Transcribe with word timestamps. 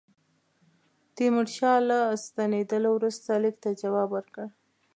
تیمورشاه 1.15 1.79
له 1.89 1.99
ستنېدلو 2.23 2.89
وروسته 2.93 3.29
لیک 3.43 3.55
ته 3.63 3.69
جواب 3.81 4.09
ورکړ. 4.13 4.45